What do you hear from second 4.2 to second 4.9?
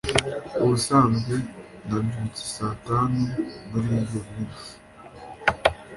minsi